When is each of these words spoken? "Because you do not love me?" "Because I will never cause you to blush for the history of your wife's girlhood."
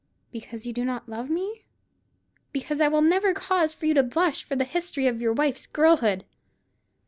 "Because 0.31 0.65
you 0.65 0.73
do 0.73 0.83
not 0.83 1.07
love 1.07 1.29
me?" 1.29 1.63
"Because 2.51 2.81
I 2.81 2.87
will 2.87 3.03
never 3.03 3.35
cause 3.35 3.77
you 3.83 3.93
to 3.93 4.01
blush 4.01 4.43
for 4.43 4.55
the 4.55 4.63
history 4.63 5.05
of 5.05 5.21
your 5.21 5.33
wife's 5.33 5.67
girlhood." 5.67 6.25